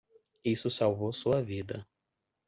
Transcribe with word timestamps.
Isso 0.43 0.71
salvou 0.71 1.13
sua 1.13 1.43
vida. 1.43 1.87